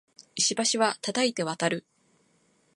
[0.35, 1.85] 石橋は叩いて渡る